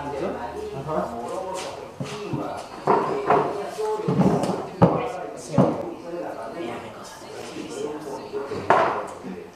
[0.00, 1.08] Ajá.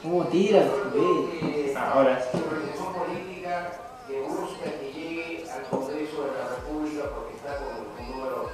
[0.03, 1.75] ¿Cómo tiras, güey?
[1.75, 2.39] Ahora sí.
[2.47, 3.73] Organización política
[4.07, 8.51] que busca que llegue al Congreso de la República porque está con un número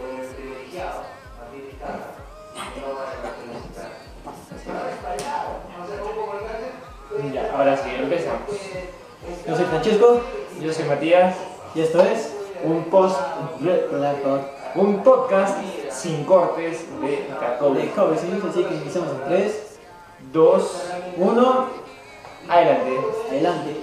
[0.00, 1.02] eh, privilegiado,
[1.38, 2.16] Martín Vizcarra,
[2.80, 3.90] no va a felicitar.
[4.56, 7.34] Está respaldado, no sé cómo colgarse.
[7.34, 8.50] Ya, ahora sí, empezamos.
[9.46, 10.22] Yo soy Francesco
[10.76, 11.34] soy Matías.
[11.74, 12.32] y esto es
[12.62, 13.18] Un post,
[14.74, 15.58] un podcast
[15.90, 17.28] sin cortes de
[18.18, 19.78] Series, así que iniciamos en 3,
[20.32, 20.82] Dos,
[21.16, 21.66] 1,
[22.48, 22.98] adelante.
[23.30, 23.76] adelante.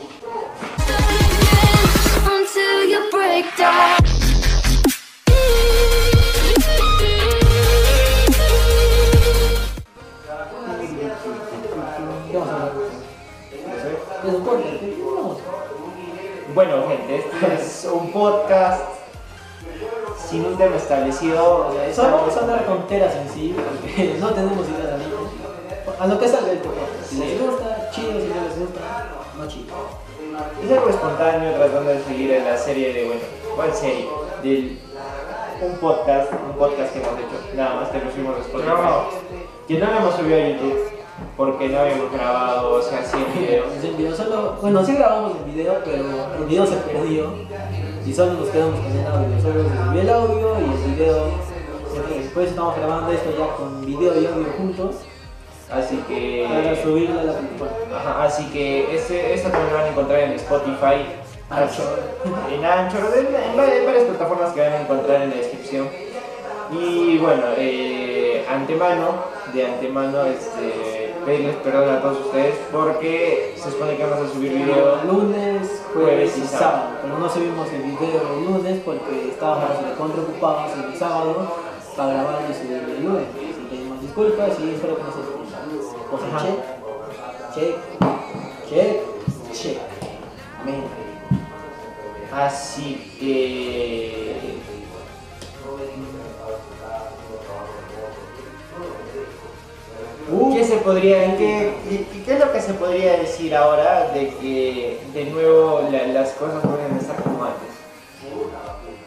[16.53, 18.83] Bueno, gente, este es un podcast
[20.15, 21.67] sin un tema establecido.
[21.67, 26.03] o sea, Solo vamos a hablar tonteras en sí, porque no tenemos idea de ahorita.
[26.03, 27.09] A lo que salga el podcast.
[27.09, 28.81] Si les gusta, chido, si no les gusta,
[29.35, 29.73] no chido.
[30.63, 33.21] Es algo espontáneo tratando de seguir en la serie de, bueno,
[33.55, 34.07] ¿cuál serie?
[34.43, 34.79] Del
[35.59, 38.73] un podcast, un podcast que hemos hecho, nada más que lo subimos a Spotify.
[39.67, 40.92] Que no lo hemos subido a YouTube
[41.37, 43.67] porque no habíamos grabado, o sea, 100 videos.
[43.83, 46.03] El video solo, bueno, sí grabamos el video, pero
[46.39, 47.33] el video se perdió
[48.05, 49.41] y solo nos quedamos con el audio.
[49.41, 51.53] Solo se subió el audio y el video.
[52.09, 54.95] Después estamos grabando esto ya con video y audio juntos
[55.73, 56.45] Así que.
[56.47, 57.97] para subirlo a la plataforma.
[57.97, 61.05] Ajá, así que este, esto también lo van a encontrar en Spotify,
[61.49, 61.99] Anchor.
[62.51, 65.89] en Anchor, en, en varias, en varias plataformas que van a encontrar en la descripción.
[66.71, 70.92] Y bueno, eh, antemano, de antemano, este,
[71.25, 75.03] pedirles perdón a todos ustedes porque se supone que vamos a subir video.
[75.05, 76.97] Lunes, jueves y sábado.
[77.01, 81.55] Pero no subimos el video el lunes porque estábamos recontra ocupados el sábado
[81.95, 83.27] para grabar y subir el lunes.
[83.29, 86.35] Así pedimos disculpas y espero que no se escuchen.
[86.35, 86.45] Ajá.
[87.53, 87.75] check,
[88.69, 88.99] check,
[89.51, 89.77] check, check.
[90.61, 90.83] Amén.
[92.31, 94.52] Así que.
[100.53, 104.99] ¿Qué se podría, qué, qué- qué es lo que se podría decir ahora de que
[105.13, 107.69] de nuevo la- las cosas vuelven a estar como antes?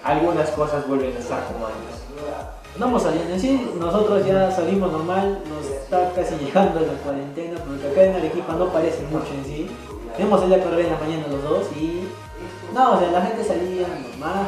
[0.05, 1.97] Algunas cosas vuelven a estar como antes.
[2.75, 7.89] Estamos saliendo en sí, nosotros ya salimos normal, nos está casi llegando la cuarentena, porque
[7.89, 9.71] acá en Arequipa no parece mucho en sí.
[10.19, 12.07] Hemos salido a correr en la mañana los dos y...
[12.75, 14.47] No, o sea, la gente salía normal.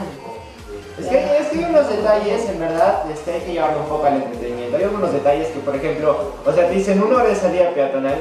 [0.98, 4.06] Es que, es que hay unos detalles, en verdad, este, hay que llevarlo un poco
[4.06, 4.76] al entretenimiento.
[4.76, 8.18] Hay algunos detalles que, por ejemplo, o sea, te dicen una hora de salida peatonal,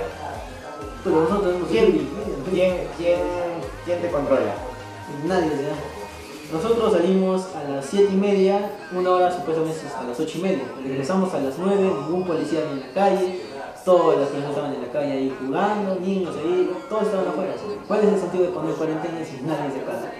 [1.03, 2.09] Pero nosotros hemos ¿quién,
[2.51, 3.19] quién, quién,
[3.83, 4.53] quién te controla?
[5.25, 5.75] Nadie, sea.
[6.51, 10.63] Nosotros salimos a las 7 y media, una hora supuestamente hasta las 8 y media.
[10.81, 13.41] Regresamos a las 9, ningún policía ni en la calle,
[13.83, 17.53] todas las personas estaban en la calle ahí jugando, niños ahí, todos estaban afuera.
[17.87, 20.11] ¿Cuál es el sentido de poner cuarentena si nadie se casa?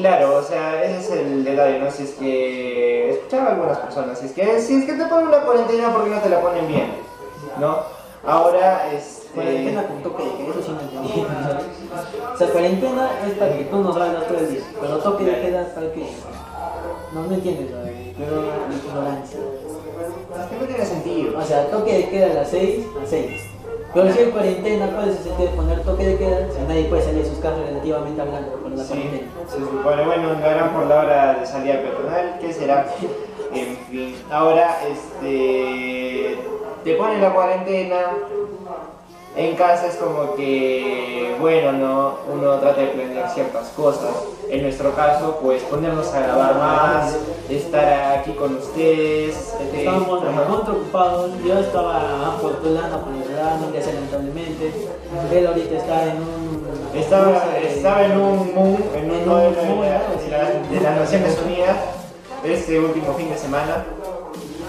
[0.00, 1.90] Claro, o sea, ese es el detalle, ¿no?
[1.90, 5.28] Si es que escuchaba a algunas personas, si es que, si es que te ponen
[5.28, 6.92] una cuarentena, ¿por qué no te la ponen bien?
[7.58, 7.78] ¿No?
[8.26, 8.84] Ahora,
[9.34, 9.92] Cuarentena este...
[9.92, 11.26] con toque de queda, eso sí no entendí.
[12.32, 15.40] O sea, cuarentena es para que tú no salgas todo el día, pero toque de
[15.40, 16.06] queda es para que...
[17.12, 17.78] No, no entiendes, ¿no?
[18.18, 19.40] pero la ignorancia.
[19.40, 21.38] Es que no tiene sentido.
[21.38, 23.49] O sea, toque de queda a las 6 a 6.
[23.92, 27.02] Pero si hay cuarentena, ¿cuál es el sentido de poner toque de queda nadie puede
[27.02, 29.30] salir de sus casas relativamente hablando por la Sí, cuarentena?
[29.48, 32.86] se supone, bueno, lo harán por la hora de salida peatonal, ¿qué será?
[33.52, 36.38] En fin, ahora, este...
[36.84, 37.96] Te ponen la cuarentena,
[39.36, 44.10] en casa es como que, bueno, no, uno trata de planear ciertas cosas.
[44.50, 47.16] En nuestro caso, pues ponernos a grabar más,
[47.48, 49.54] estar aquí con ustedes.
[49.72, 54.72] Estábamos muy ocupados, yo estaba postulando por el edad, no ingresé lamentablemente.
[55.32, 56.70] Él ahorita está en un...
[56.94, 60.24] Estaba, estaba en un en un En un modelo de, MOOC, la- sí.
[60.24, 61.76] de la- de las Naciones Unidas,
[62.42, 63.84] este último fin de semana.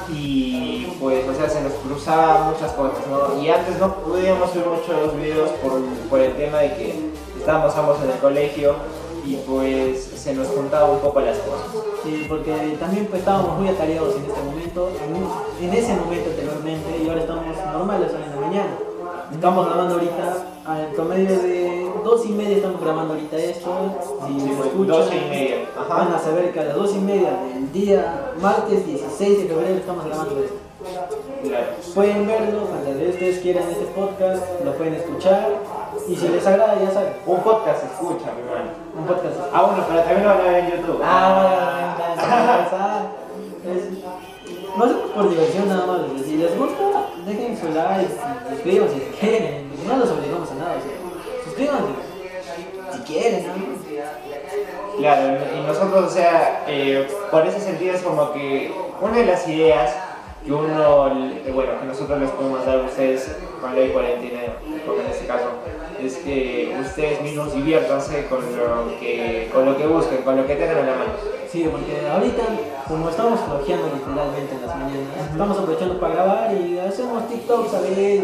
[0.09, 3.41] Y pues, o sea, se nos cruzaban muchas cosas, ¿no?
[3.41, 6.99] Y antes no podíamos subir muchos videos por, por el tema de que
[7.37, 8.75] estábamos ambos en el colegio
[9.25, 11.67] y pues se nos juntaban un poco las cosas.
[12.03, 17.03] Sí, porque también pues, estábamos muy atareados en este momento, en, en ese momento anteriormente,
[17.03, 18.90] y ahora estamos normales en la mañana.
[19.31, 20.35] Estamos grabando ahorita,
[20.65, 23.71] al promedio de dos y media estamos grabando ahorita esto.
[24.27, 25.93] Si Sí, me pues, escuchan, doce y media, ajá.
[25.95, 29.75] van a saber que a las dos y media del día, martes 16 de febrero,
[29.75, 30.55] estamos grabando esto.
[31.43, 31.65] Claro.
[31.95, 35.49] Pueden verlo cuando ustedes quieran este podcast, lo pueden escuchar
[36.07, 38.71] Y si les agrada, ya saben, Un podcast escucha, mi hermano.
[38.97, 39.35] un podcast.
[39.53, 40.99] Ah, bueno, pero también lo van a ver en YouTube.
[41.03, 42.13] Ah, ya,
[43.71, 43.87] es-
[44.77, 46.01] Lo hacemos por diversión nada más.
[46.25, 48.11] Si les gusta, dejen su like,
[48.49, 49.71] suscríbanse si quieren.
[49.87, 50.75] No los obligamos a nada.
[50.77, 51.93] o sea, suscríbanse
[52.93, 53.47] si quieren.
[53.47, 53.81] ¿no?
[54.97, 59.47] Claro, y nosotros, o sea, eh, por ese sentido es como que una de las
[59.47, 59.95] ideas
[60.45, 64.41] que uno, eh, bueno, que nosotros les podemos dar a ustedes con ley cuarentena,
[64.85, 65.49] porque en este caso,
[66.03, 70.55] es que ustedes mismos diviértanse con lo que, con lo que busquen, con lo que
[70.55, 71.40] tengan a la mano.
[71.51, 72.43] Sí, porque ahorita,
[72.87, 77.81] como estamos flojeando literalmente en las mañanas, estamos aprovechando para grabar y hacemos TikToks a
[77.81, 78.23] veces.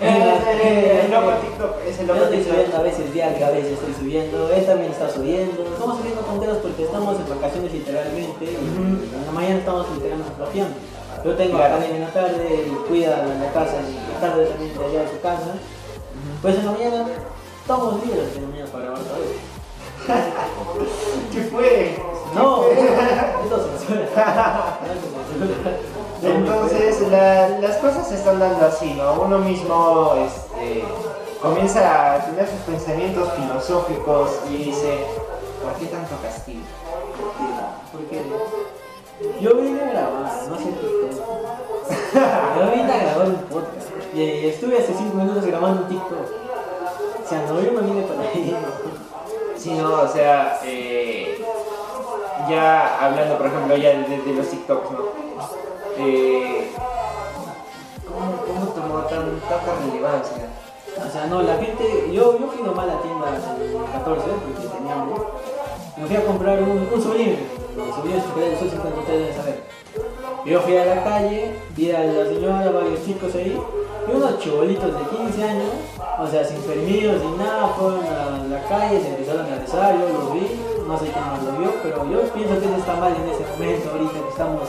[0.00, 0.34] Eh,
[0.64, 2.54] eh, el loco TikTok, es el Yo loco estoy TikTok.
[2.56, 5.62] subiendo a veces diario, a veces estoy subiendo, él también está subiendo.
[5.62, 10.74] Estamos subiendo tonteras porque estamos en vacaciones literalmente y en la mañana estamos literalmente flojeando.
[11.24, 11.74] Yo tengo Claro.
[11.74, 15.00] a Karen en la tarde y cuida la casa y la tarde también de allá
[15.06, 15.52] de su casa.
[16.42, 17.06] Pues en la mañana
[17.62, 19.38] estamos libres en la mañana para grabar todo eso.
[21.32, 21.94] ¿Qué fue?
[22.34, 22.62] No,
[23.78, 24.06] censura.
[26.22, 29.14] Entonces, la- las cosas se están dando así, ¿no?
[29.22, 30.84] Uno mismo este,
[31.40, 35.04] comienza a tener sus pensamientos filosóficos y dice,
[35.62, 36.60] ¿por qué tanto castigo?
[37.90, 38.22] Porque
[39.40, 41.12] yo vine a grabar, no sé TikTok.
[42.58, 43.88] Yo vine a grabar un podcast.
[44.14, 46.18] Y estuve hace 5 minutos grabando un TikTok.
[47.24, 48.56] O sea, no, yo no vine para ahí.
[49.56, 51.42] Sí, no, o sea, eh,
[52.48, 54.98] ya hablando, por ejemplo, ya de, de los TikToks, ¿no?
[55.98, 56.70] Eh,
[58.06, 60.48] ¿cómo, ¿Cómo tomó tan, tanta relevancia?
[60.96, 62.10] O sea, no, la gente.
[62.12, 65.22] Yo, yo fui nomás a la tienda el 14 porque tenía hambre.
[65.96, 67.38] Me fui a comprar un, un sublime.
[67.76, 69.62] Los sublimes que de 50 ustedes deben saber.
[70.44, 73.56] Yo fui a la calle, vi a la señora, varios chicos ahí,
[74.08, 75.70] y unos chibolitos de 15 años,
[76.18, 80.08] o sea, sin permiso, sin nada, fueron a la calle, se empezaron a besar, yo
[80.08, 80.46] los vi,
[80.86, 83.44] no sé quién más lo vio, pero yo pienso que eso está mal en ese
[83.52, 84.68] momento, ahorita que estamos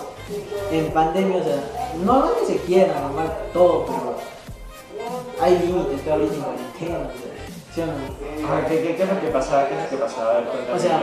[0.72, 1.58] en pandemia, o sea,
[2.04, 4.16] no, no que se quiera normal todo, pero
[5.42, 7.34] hay límites que ahorita en cuarentena, o sea,
[7.74, 8.48] ¿sí o no?
[8.48, 9.68] Ah, ¿qué, qué, qué es lo que pasaba?
[9.68, 10.42] ¿Qué es lo que pasaba?
[10.76, 11.02] O sea,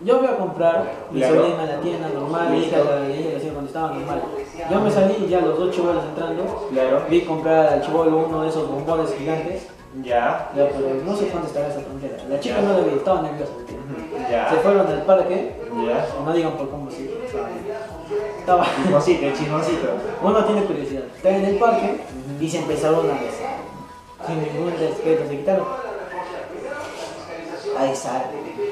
[0.00, 1.36] yo voy a comprar mi Claro.
[1.36, 4.22] sobrina a la tienda normal, dije a la, dije cuando estaba normal.
[4.70, 8.42] Yo me salí y ya los dos chibolos entrando, Claro, vi comprar al chibolo uno
[8.42, 9.66] de esos bombones gigantes,
[10.02, 12.16] ya, ya, pero no sé cuánto estará esa frontera.
[12.28, 13.52] La chica no la vi, estaba nerviosa.
[14.28, 15.52] Se fueron al parque,
[15.86, 16.06] ya.
[16.24, 17.10] no digan por cómo sí.
[18.38, 18.66] Estaba.
[18.76, 19.88] Chismosito, chismosito.
[20.22, 21.04] Uno tiene curiosidad.
[21.14, 22.00] Está en el parque
[22.40, 23.56] y se empezaron a besar.
[24.26, 25.66] Sin ningún respeto, se quitaron.
[27.78, 28.30] A besar.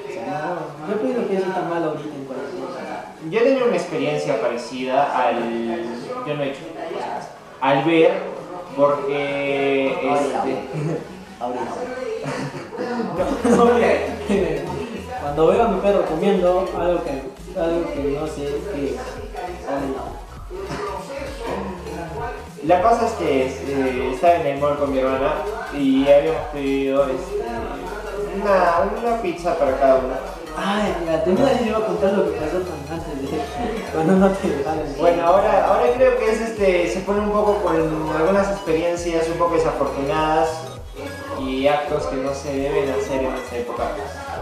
[0.08, 0.56] O sea,
[0.86, 3.14] no, yo pienso que eso está mal ahorita en cuarentena.
[3.30, 5.84] Yo he tenido una experiencia parecida al.
[6.26, 6.60] Yo no he hecho.
[7.60, 8.12] Al ver,
[8.76, 9.90] porque.
[9.92, 10.58] Este,
[11.40, 11.74] Ahorita.
[15.34, 18.98] Cuando veo a mi perro comiendo algo que, algo que no sé qué.
[19.66, 20.02] Ahorita.
[22.66, 25.36] la cosa es que este, estaba en el mall con mi hermana
[25.72, 27.46] y habíamos pedido este,
[28.42, 30.08] una, una pizza para cada uno.
[30.54, 33.38] Ay, mira, te iba a contar lo que pasó con- antes de
[33.94, 34.82] cuando no te dejaron.
[34.98, 37.74] Bueno, ahora, ahora creo que es este, se pone un poco con
[38.14, 40.71] algunas experiencias un poco desafortunadas
[41.40, 43.84] y actos que no se deben hacer en esta época.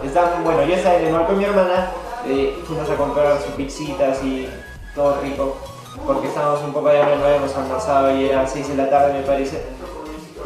[0.03, 1.91] Están, bueno, yo estaba en el mall con mi hermana,
[2.27, 4.47] eh, fuimos a comprar su pizzita así,
[4.95, 5.57] todo rico,
[6.05, 9.13] porque estábamos un poco de hambre, no habíamos almorzado y eran 6 de la tarde
[9.13, 9.61] me parece.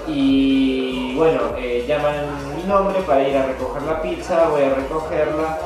[0.08, 5.58] Y bueno, eh, llaman mi nombre para ir a recoger la pizza, voy a recogerla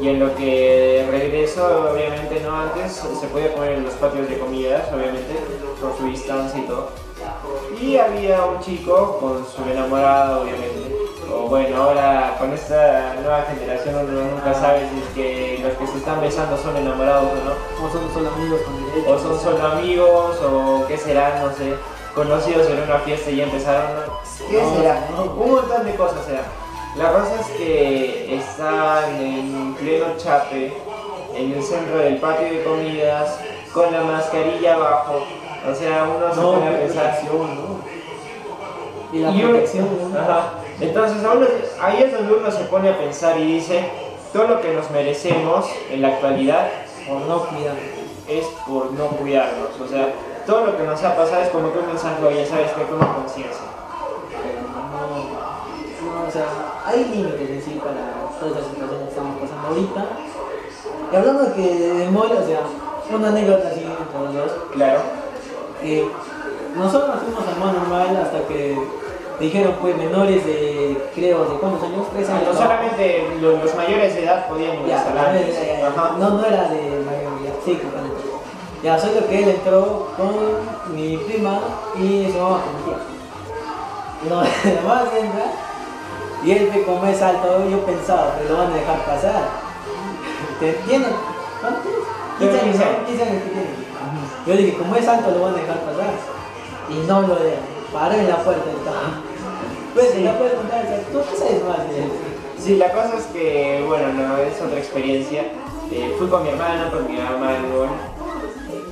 [0.00, 4.38] y en lo que regreso, obviamente no antes, se podía comer en los patios de
[4.38, 5.36] comidas, obviamente,
[5.80, 6.90] con su distancia y todo.
[7.80, 10.92] Y había un chico con su enamorado, obviamente.
[11.34, 15.86] O bueno, ahora con esta nueva generación uno nunca sabe si es que los que
[15.86, 17.34] se están besando son enamorados o
[17.82, 19.10] no O son solo amigos con derecho.
[19.10, 21.74] o son solo amigos, o qué serán, no sé,
[22.14, 23.90] conocidos en una fiesta y ya empezaron.
[24.50, 25.08] ¿Qué No, será?
[25.16, 25.22] no.
[25.42, 26.42] Un montón de cosas será.
[26.96, 30.76] La cosa es que están en pleno chape,
[31.34, 33.38] en el centro del patio de comidas,
[33.72, 35.24] con la mascarilla abajo.
[35.70, 37.20] O sea, uno se No, pone a pensar.
[37.24, 37.82] ¿no?
[39.12, 40.18] Y la Y uno- protección, ¿no?
[40.18, 40.40] Ajá.
[40.80, 41.46] Entonces, uno-
[41.80, 43.84] ahí es donde uno se pone a pensar y dice:
[44.32, 46.68] todo lo que nos merecemos en la actualidad
[47.06, 47.76] Por no cuidar.
[48.28, 49.80] es por no cuidarnos.
[49.80, 50.08] O sea,
[50.46, 52.98] todo lo que nos ha pasado es como que un mensaje, oye, sabes que con
[52.98, 53.62] conciencia.
[56.02, 56.46] No, no, o sea,
[56.86, 60.06] hay límites en sí para todas las situaciones que estamos pasando ahorita.
[61.12, 62.60] Y hablando de que de o sea,
[63.14, 64.52] una anécdota así entre los dos.
[64.72, 65.00] Claro.
[65.84, 66.08] Eh,
[66.76, 68.76] nosotros fuimos al mall normal hasta que
[69.40, 72.56] dijeron pues menores de, creo, de cuántos años, tres años.
[72.56, 74.76] Solamente los, los mayores de edad podían.
[75.86, 76.16] Ajá.
[76.18, 78.42] No, no era de mayoría, sí, entró.
[78.82, 81.58] Ya, solo que él entró con mi prima
[81.96, 82.98] y su mamá con mi tía.
[84.28, 85.44] No, además entra
[86.44, 89.42] y él ve como es alto, yo pensaba que lo van a dejar pasar.
[90.60, 91.06] ¿Te- ¿Tiene?
[91.60, 91.92] ¿Cuántos?
[92.38, 93.06] 15 años, ¿no?
[93.06, 93.81] 15 años que tiene.
[94.46, 96.10] Yo dije, como es alto, lo van a dejar pasar.
[96.90, 97.60] Y no lo dejan.
[97.92, 99.94] Paró en la puerta y.
[99.94, 100.22] Pues, Sí.
[100.22, 102.10] no puedes contar, tú qué sabes más de él.
[102.58, 105.42] Sí, la cosa es que, bueno, no, es otra experiencia.
[105.90, 107.52] Eh, fui con mi hermana, con mi mamá.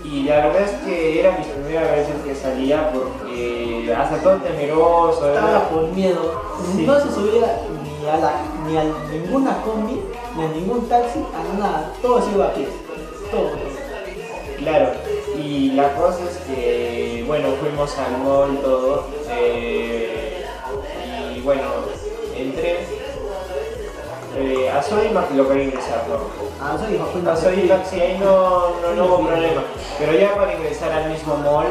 [0.04, 4.36] Y la verdad es que era mi primera vez en que salía porque hasta todo
[4.38, 5.26] temeroso.
[5.28, 6.42] Estaba era- por miedo.
[6.76, 6.84] Sí.
[6.84, 7.60] No se subía
[8.02, 8.32] ni a, la,
[8.66, 10.00] ni a ninguna combi,
[10.36, 11.92] ni a ningún taxi, a nada.
[12.02, 12.66] Todo se iba a pie.
[13.30, 13.50] Todo.
[14.58, 14.88] Claro,
[15.42, 20.44] y la cosa es que, bueno, fuimos al mall, todo, eh,
[21.36, 21.62] y bueno,
[22.36, 22.80] entré,
[24.36, 26.64] eh, a Sodimac lo quería ingresar, ¿no?
[26.64, 26.78] A
[27.36, 29.62] Sodimac sí, ahí no, no, no hubo problema,
[29.98, 31.66] pero ya para ingresar al mismo mall,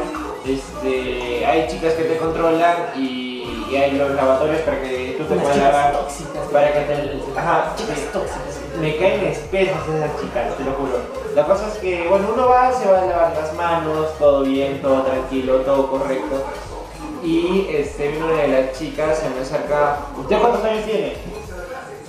[0.46, 3.29] este, hay chicas que te controlan y,
[3.70, 6.46] y hay los lavatorios para que tú te puedas lavar, tóxicas.
[6.52, 8.60] para que te, ajá, Chicas tóxicas.
[8.80, 10.98] Me caen espesas esas chicas, te lo juro.
[11.34, 14.82] La cosa es que, bueno, uno va, se va a lavar las manos, todo bien,
[14.82, 16.44] todo tranquilo, todo correcto.
[17.22, 21.14] Y este, vino una de las chicas, se me acerca, ¿usted cuántos años tiene?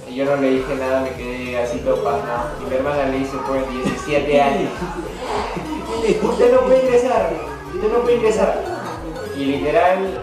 [0.09, 2.49] Y yo no le dije nada, me quedé así todo pasmado.
[2.61, 4.71] Y mi hermana le dice, pues, 17 años.
[6.23, 7.29] Usted no puede ingresar,
[7.75, 8.63] usted no puede ingresar.
[9.37, 10.19] Y literal,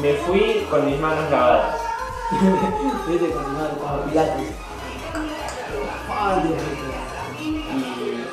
[0.00, 1.76] me fui con mis manos lavadas.
[3.08, 4.50] Vete a continuar como pilates.
[7.40, 8.24] Y,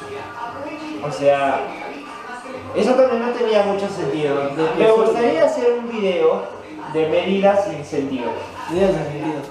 [1.03, 1.61] o sea,
[2.75, 4.51] eso también no tenía mucho sentido.
[4.77, 6.43] Me gustaría hacer un video
[6.93, 8.31] de medidas sin sentido.
[8.69, 9.41] Medidas sin sentido.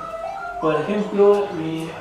[0.60, 1.46] Por ejemplo,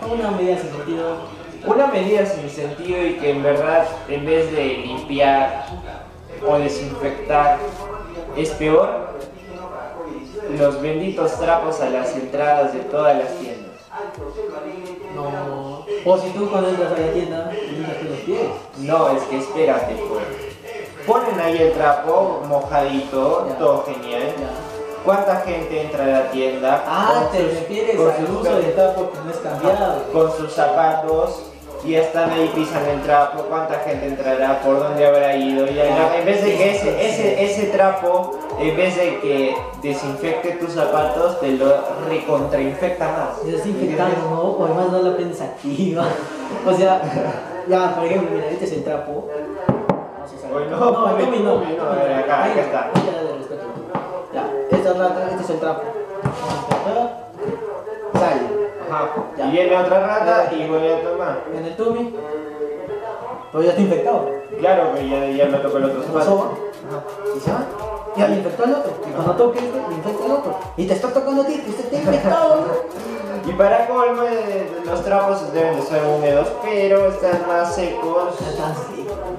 [0.09, 1.39] una medida sin sentido.
[1.65, 5.65] Una medida sin sentido y que en verdad, en vez de limpiar
[6.47, 7.59] o desinfectar,
[8.37, 9.18] es peor
[10.57, 13.69] los benditos trapos a las entradas de todas las tiendas.
[15.15, 15.85] No.
[16.05, 18.47] O si tú cuando entras a la tienda, limpias los pies.
[18.79, 20.23] No, es que espérate, pues.
[21.05, 23.57] Ponen ahí el trapo mojadito, Ya.
[23.57, 24.21] todo genial.
[24.39, 24.49] Ya.
[25.03, 26.83] ¿Cuánta gente entra a la tienda?
[26.85, 30.03] Ah, te refieres con al uso del trapo que no es cambiado.
[30.11, 31.48] con sus zapatos
[31.83, 36.25] y están ahí pisan el trapo, cuánta gente entrará, por dónde habrá ido, y en
[36.25, 41.51] vez de que ese, ese, ese trapo, en vez de que desinfecte tus zapatos, te
[41.51, 41.65] lo
[42.07, 43.45] recontrainfecta más.
[43.45, 44.41] Desinfectando, ¿no?
[44.41, 46.05] O además no la prensa activa.
[46.65, 47.01] O sea,
[47.67, 49.29] ya, por ejemplo, mira, este es el trapo.
[50.71, 51.05] No, no, no.
[51.05, 51.61] No,
[52.19, 52.91] acá, acá está.
[54.33, 55.83] ya esta rata, este es el trapo.
[58.13, 58.58] Sale.
[58.89, 59.09] Ajá.
[59.37, 59.45] Ya.
[59.45, 61.43] Y viene otra rata y vuelve a tomar.
[61.53, 62.15] En el Tommy,
[63.51, 64.29] pero ya está infectado.
[64.59, 66.25] Claro que ya, ya me tocó el otro zapato.
[66.25, 66.51] soba.
[67.35, 67.65] Y se va.
[68.15, 68.91] Ya le infectó al otro.
[69.07, 70.59] Y cuando toque este, le infecta al otro.
[70.77, 72.65] Y te está tocando a ti, que usted está infectado.
[73.45, 74.23] Y para colmo,
[74.85, 78.33] los trapos deben de ser húmedos, pero están más secos,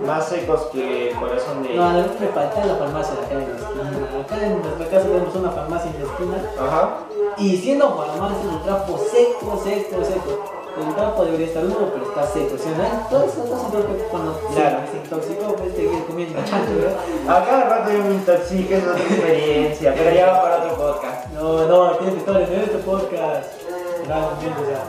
[0.07, 2.05] más secos que el corazón de No, a
[2.35, 4.21] falta la farmacia de acá en la esquina.
[4.25, 6.51] Acá en nuestra casa tenemos una farmacia en la esquina.
[6.61, 6.99] Ajá.
[7.39, 10.61] Y siendo farmacia, un trapo seco, seco, seco.
[10.81, 12.57] El trapo debería estar húmedo, pero está seco.
[12.57, 12.85] ¿Sí, no?
[12.85, 14.79] Entonces, entonces creo que cuando Claro.
[14.91, 16.97] se intoxicó, pues seguir comiendo chancho, ¿verdad?
[17.29, 21.27] A cada rato yo me intoxico, es otra experiencia, pero ya va para otro podcast.
[21.33, 23.60] No, no, tiene que estar en este podcast.
[24.07, 24.83] Realmente, o sea.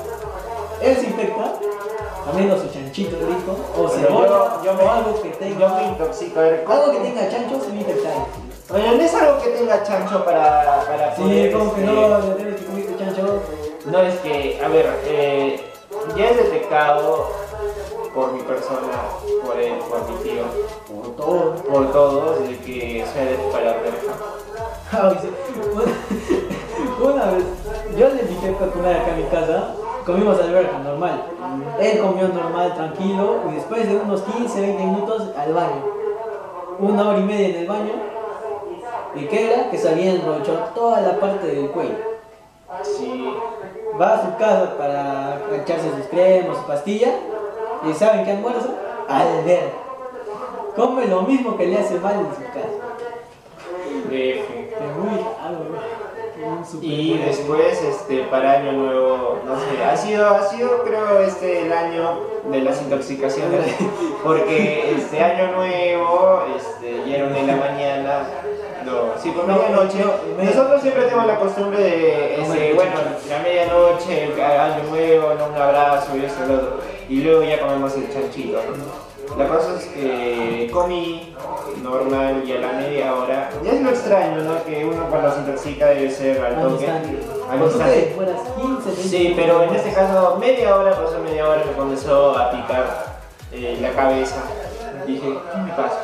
[0.81, 1.53] Él se infecta,
[2.25, 5.59] comiendo su chanchito rico, o cebolla, yo, yo, me, o algo que tenga.
[5.59, 6.39] yo me intoxico.
[6.39, 8.13] A ver, Algo que tenga chancho se va a infectar.
[8.73, 12.19] Oye, no es algo que tenga chancho para, para Sí, poder, como que este, no,
[12.27, 13.39] ya tienes que comer tu chancho.
[13.85, 15.59] No, es que, a ver, eh,
[16.15, 17.29] ya es detectado
[18.13, 18.87] por mi persona,
[19.45, 20.43] por él, por mi tío,
[20.87, 21.53] Por todo.
[21.55, 24.13] por todos, de que soy alérgico a la alberja.
[29.41, 29.73] Casa,
[30.05, 31.23] comimos alberca normal.
[31.79, 35.83] Él comió normal, tranquilo, y después de unos 15, 20 minutos al baño.
[36.79, 37.93] Una hora y media en el baño.
[39.15, 39.69] ¿Y qué era?
[39.69, 41.95] Que se había enrochado toda la parte del cuello.
[42.83, 43.33] Sí,
[43.99, 47.09] Va a su casa para echarse sus cremas, su pastilla,
[47.83, 48.69] y ¿saben qué almuerza?
[49.07, 49.73] Alberca.
[50.75, 52.69] Come lo mismo que le hace mal en su casa.
[54.09, 54.45] de
[54.79, 56.00] Pero muy un
[56.65, 61.61] super Y después, este, para año nuevo, no sé, ha sido, ha sido creo este
[61.65, 62.19] el año
[62.51, 63.75] de las intoxicaciones,
[64.23, 68.23] porque este año nuevo, este, ya era una de la mañana,
[68.85, 72.91] no, sí, por No, medianoche, no, me- nosotros siempre tenemos la costumbre de, Comer bueno,
[73.29, 75.47] la medianoche, el año nuevo, ¿no?
[75.47, 78.59] un abrazo y esto y lo otro, y luego ya comemos el chanchito.
[79.37, 81.30] La cosa es que comí
[81.81, 84.63] normal y a la media hora, ya es lo extraño, ¿no?
[84.63, 86.83] Que uno cuando se intoxica debe ser al Al toque.
[86.85, 87.19] instante.
[87.49, 88.05] Al instante.
[88.05, 91.71] que fueras 15, 20 Sí, pero en este caso media hora, pasó media hora, me
[91.73, 93.05] comenzó a picar
[93.51, 94.37] eh, la cabeza.
[95.05, 95.99] Dije, ¿qué me pasa?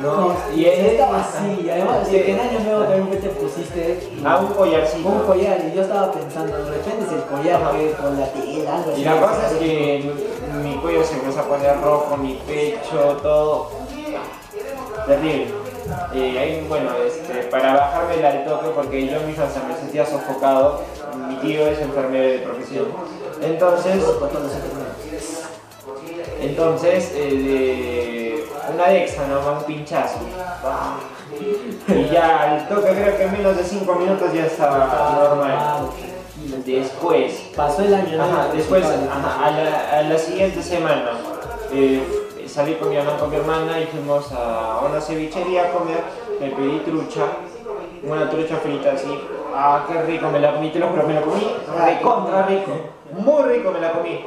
[0.00, 3.16] No, y y él estaba así, y además de que en año nuevo también que
[3.16, 5.08] te pusiste a un collarcito.
[5.08, 8.76] un collar y yo estaba pensando, de repente es el collar que con la tela,
[8.76, 9.00] algo así.
[9.00, 10.12] Y la cosa es que
[10.52, 13.70] mi, mi cuello se empezó a poner rojo, mi pecho, todo.
[15.06, 15.66] Terrible.
[16.14, 20.82] Eh, ahí, bueno, este, para bajarme al toque, porque yo mismo hasta me sentía sofocado,
[21.28, 22.86] mi tío es enfermero de profesión.
[23.40, 24.02] Entonces,
[26.40, 29.58] entonces, eh, de una dexa, ¿no?
[29.58, 30.18] Un pinchazo.
[31.88, 35.88] Y ya al toque, creo que en menos de 5 minutos ya estaba normal.
[36.64, 38.18] Después, Pasó el año
[38.54, 41.12] después, ajá, a, la, a la siguiente semana,
[41.72, 42.02] eh,
[42.56, 46.02] salí con mi mamá, con mi hermana y fuimos a una cevichería a comer.
[46.40, 47.24] Me pedí trucha,
[48.02, 49.12] una trucha frita así.
[49.54, 51.54] Ah, qué rico, me la comí, te lo juro, me la comí.
[51.84, 52.72] Recontra rico,
[53.12, 54.24] muy rico me la comí.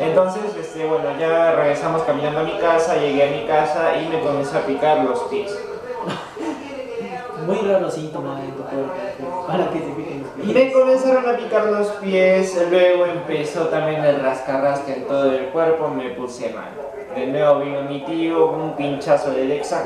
[0.00, 4.20] Entonces, este, bueno, ya regresamos caminando a mi casa, llegué a mi casa y me
[4.20, 5.58] comenzó a picar los pies.
[7.44, 10.48] Muy raro síntoma en tu cuerpo para que se piquen los pies.
[10.48, 15.46] Y me comenzaron a picar los pies, luego empezó también el rascarrasca en todo el
[15.46, 16.70] cuerpo, me puse mal.
[17.14, 19.84] De nuevo vino mi tío, un pinchazo de Lexa,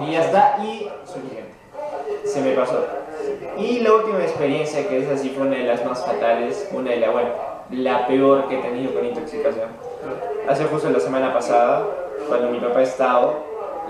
[0.00, 1.54] y ya está, y suficiente.
[2.24, 2.84] Se me pasó.
[3.56, 6.98] Y la última experiencia, que esa sí fue una de las más fatales, una de
[6.98, 7.30] las, bueno,
[7.70, 9.68] la peor que he tenido con intoxicación.
[10.48, 11.86] Hace justo la semana pasada,
[12.28, 13.34] cuando mi papá estaba,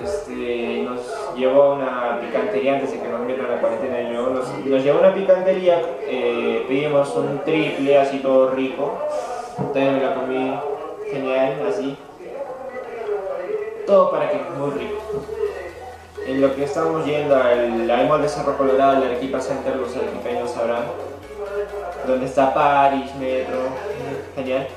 [0.02, 1.00] este, nos
[1.36, 4.30] llevó a una picantería antes de que nos metan la cuarentena de nuevo.
[4.30, 8.92] Nos, nos llevó a una picantería, eh, pedimos un triple así todo rico.
[9.58, 10.60] También me la comí
[11.10, 11.96] genial, así.
[13.86, 15.02] Todo para que muy rico.
[16.26, 20.50] En lo que estamos yendo al, mall de Cerro Colorado, la Arequipa Center, los arequipeños
[20.50, 20.84] sabrán.
[22.06, 23.58] Donde está Paris, Metro,
[24.34, 24.68] genial.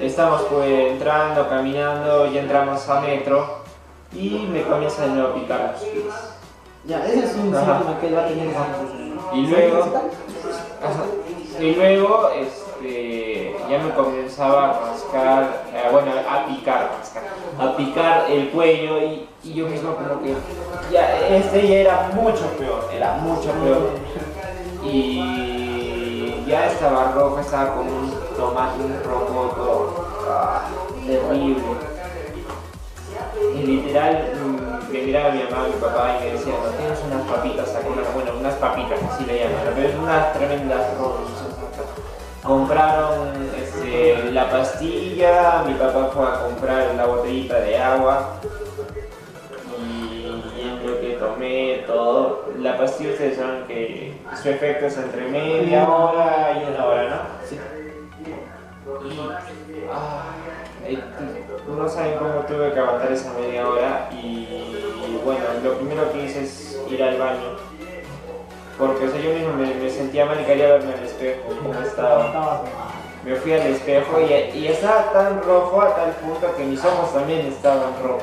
[0.00, 3.60] Estamos pues entrando, caminando, ya entramos a Metro
[4.12, 6.04] y me comienza de nuevo a picar los pies.
[6.86, 7.78] Ya, ese es un Ajá.
[7.78, 8.48] síntoma que va a tener.
[9.34, 9.84] Y luego,
[11.60, 13.19] y luego este,
[13.70, 16.90] ya me comenzaba a rascar, eh, bueno, a picar,
[17.58, 20.34] a picar el cuello y, yo mismo como que
[20.92, 23.90] ya, este ya era mucho peor, era mucho peor.
[24.84, 30.62] Y ya estaba rojo, estaba como un tomate, un rojo ah,
[31.06, 31.62] terrible.
[33.54, 37.22] Y literal mm, me miraba mi mamá, mi papá y me decía, no tienes unas
[37.22, 37.68] papitas
[38.14, 41.39] bueno, unas papitas, así le llaman, pero es unas tremendas rosas acá.
[42.42, 48.36] Compraron este, la pastilla, mi papá fue a comprar la botellita de agua
[49.78, 55.28] y, y lo que tomé todo, la pastilla ustedes saben que su efecto es entre
[55.28, 57.46] media hora y una hora, ¿no?
[57.46, 57.58] Sí.
[59.92, 60.24] Ah,
[60.86, 60.98] eh,
[61.68, 66.44] no saben cómo tuve que aguantar esa media hora y bueno, lo primero que hice
[66.44, 67.70] es ir al baño.
[68.78, 71.74] Porque o sea, yo mismo me, me sentía mal y quería verme al espejo, como
[71.80, 72.62] estaba.
[73.24, 77.12] Me fui al espejo y, y estaba tan rojo a tal punto que mis ojos
[77.12, 78.22] también estaban rojos.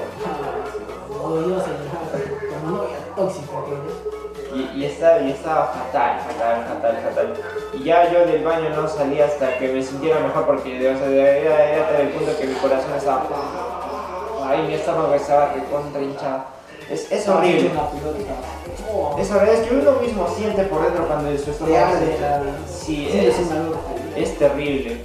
[4.56, 7.34] Y, y, estaba, y estaba fatal, fatal, fatal, fatal.
[7.74, 11.08] Y ya yo del baño no salí hasta que me sintiera mejor porque o sea,
[11.08, 13.24] era, era tal el punto que mi corazón estaba...
[14.46, 16.57] Ahí mi estómago estaba recontra hinchado.
[16.90, 17.70] Es, es horrible.
[19.20, 22.22] Es horrible, es que uno mismo siente por dentro cuando su te estómago arde se...
[22.22, 23.10] la- Sí,
[24.16, 25.02] es, terrible.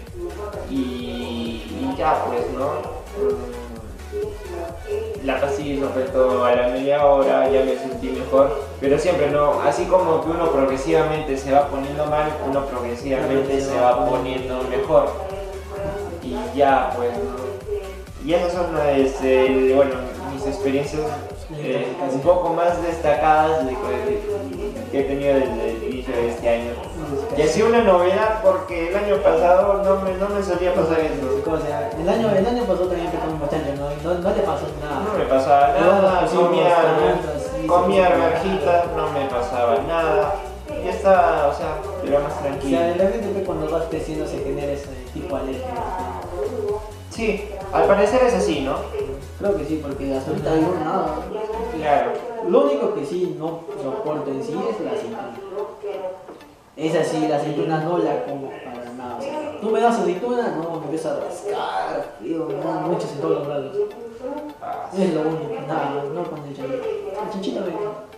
[0.70, 2.66] Y, y ya pues, ¿no?
[3.18, 9.30] Mm, La pastilla hizo efecto a la media hora, ya me sentí mejor, pero siempre
[9.30, 14.62] no, así como que uno progresivamente se va poniendo mal, uno progresivamente se va poniendo
[14.70, 15.10] mejor.
[16.22, 17.42] Y ya pues, ¿no?
[18.24, 18.66] Y esas son
[18.96, 19.94] este, bueno,
[20.32, 21.02] mis experiencias
[21.56, 23.76] eh, un poco más destacadas de-
[24.90, 26.72] que he tenido desde el inicio de este año.
[27.36, 31.50] Y sido una novedad porque el año pasado no me, no me solía pasar eso.
[31.50, 33.88] O sea, el año, el año pasado también te comimos chancho, ¿no?
[34.14, 35.02] No, no te pasó nada.
[35.12, 38.08] No me pasaba nada, pusimos comía así, comía
[38.96, 40.34] no me pasaba nada.
[40.84, 42.80] Y estaba, o sea, pero más O sea, tranquilo.
[42.80, 45.66] de repente que cuando vas creciendo se genera ese tipo de alergia.
[47.10, 48.76] Sí, al parecer es así, ¿no?
[49.42, 51.16] Creo que sí, porque hasta ahorita yo nada.
[51.76, 52.12] Claro.
[52.48, 55.30] Lo único que sí no soporto en sí es la aceituna.
[56.76, 59.16] Es así, la aceituna no la como para nada.
[59.18, 63.10] O sea, tú me das aceituna, no, me empieza a rascar, frío, me dan muchos
[63.10, 63.76] en todos los lados.
[64.62, 66.84] Ah, Es lo único, nada, no con el chanchito.
[67.24, 68.12] El chanchito me...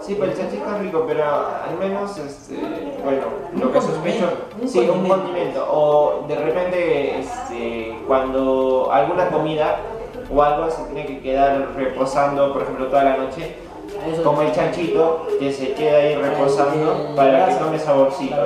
[0.00, 2.56] Sí, pues el chanchito es rico, pero al menos, este,
[3.04, 3.22] bueno,
[3.56, 9.78] lo que sospecho, un sí, un condimento, o de repente, este, cuando alguna comida
[10.30, 13.56] o algo se tiene que quedar reposando, por ejemplo, toda la noche,
[14.06, 18.36] Eso como el chanchito que se queda ahí reposando para que tome saborcito,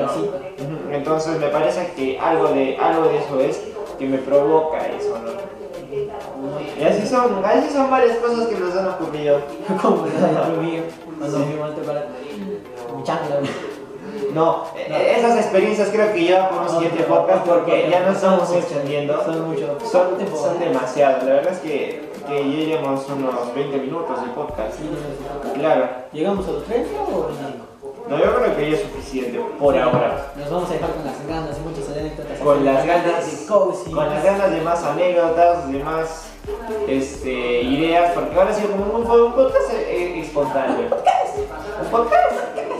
[0.91, 3.63] Entonces me parece que algo de, algo de eso es
[3.99, 5.53] que me provoca eso, ¿no?
[6.79, 9.41] Y así son, así son varias cosas que nos han ocurrido.
[9.83, 10.05] Como
[11.19, 12.07] cuando fuimos a para
[14.35, 18.51] No, eh, esas experiencias creo que ya por un siguiente podcast porque ya no estamos
[18.53, 19.23] extendiendo.
[19.25, 19.79] Son mucho.
[19.81, 24.79] Son, son demasiados, la verdad es que, que ya llevamos unos 20 minutos de podcast.
[24.81, 25.53] No.
[25.53, 27.73] Claro, ¿Llegamos a los 30 o 25?
[28.09, 30.33] no, yo creo que ya es suficiente por ahora.
[30.37, 32.39] Nos vamos a dejar con las ganas de muchas anécdotas.
[32.39, 33.91] Con las ganas, de cozy.
[33.91, 36.27] con las ganas de más anécdotas, de más
[36.89, 40.85] este, ideas, porque ahora ha sido como un, un podcast eh, espontáneo.
[40.85, 41.39] Un podcast,
[41.83, 42.72] un podcast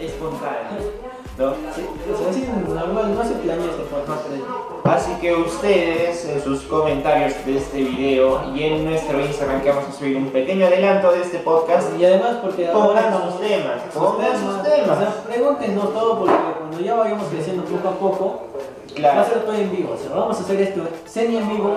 [0.00, 1.06] espontáneo.
[1.38, 1.52] ¿no?
[1.74, 6.62] Sí, o sea, así normal, no se planea podcast, pero Así que ustedes en sus
[6.62, 11.12] comentarios de este video y en nuestro Instagram que vamos a subir un pequeño adelanto
[11.12, 14.98] de este podcast, Y además porque pongan sus temas, pongan sus O temas.
[14.98, 19.40] sea, pregúntenos todo porque cuando ya vayamos creciendo poco a poco, va a Claro, ser
[19.44, 19.94] todo en vivo.
[19.94, 21.70] O sea, vamos a hacer esto semi en vivo,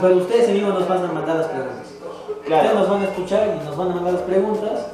[0.00, 1.86] pero ustedes en vivo nos van a mandar las preguntas.
[2.40, 4.86] Ustedes nos claro, van a escuchar y nos van a mandar las preguntas.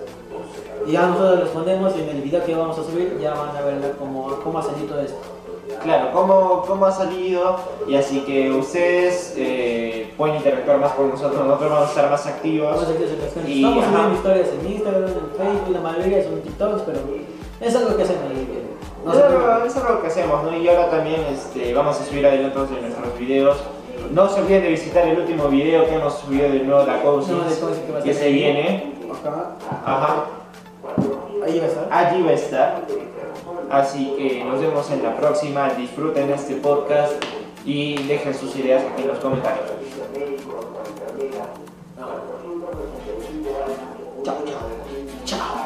[0.87, 3.61] Y ya nosotros respondemos y en el video que vamos a subir ya van a
[3.63, 5.19] ver cómo, cómo ha salido todo esto.
[5.83, 7.57] claro, cómo, cómo ha salido
[7.89, 12.27] y así que ustedes eh, pueden interactuar más con nosotros, nosotros vamos a estar más
[12.27, 12.77] activos.
[13.47, 13.93] Y, Estamos ajá.
[13.93, 16.99] subiendo historias en Instagram, en Facebook, la mayoría son TikToks, pero
[17.61, 18.23] es algo que hacemos.
[18.33, 18.67] y que
[19.05, 20.57] no Es algo, es algo que hacemos, ¿no?
[20.57, 23.57] Y ahora también este, vamos a subir adelantos de nuestros videos.
[24.13, 27.61] No se olviden de visitar el último video que hemos subido de nuevo la Cousins,
[27.61, 28.35] No, de que que se ahí.
[28.35, 28.93] viene.
[29.11, 29.51] Acá,
[29.85, 30.25] Ajá.
[31.91, 32.83] Allí va a estar.
[33.71, 35.71] Así que nos vemos en la próxima.
[35.71, 37.13] Disfruten este podcast
[37.65, 39.67] y dejen sus ideas aquí en los comentarios.
[44.25, 44.61] Chao, chao.
[45.25, 45.66] Chao.